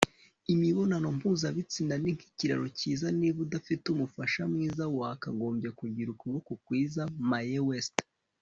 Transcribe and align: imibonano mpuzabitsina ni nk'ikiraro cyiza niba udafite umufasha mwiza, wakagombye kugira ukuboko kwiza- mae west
imibonano 0.53 1.07
mpuzabitsina 1.17 1.93
ni 2.01 2.09
nk'ikiraro 2.15 2.65
cyiza 2.77 3.07
niba 3.19 3.39
udafite 3.45 3.85
umufasha 3.89 4.41
mwiza, 4.51 4.83
wakagombye 4.97 5.69
kugira 5.79 6.09
ukuboko 6.11 6.51
kwiza- 6.65 7.01
mae 7.31 7.59
west 7.67 7.95